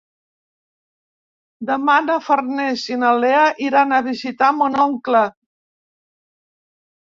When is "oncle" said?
4.89-5.25